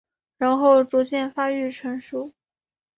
[0.39, 2.33] 然后逐渐发育成熟。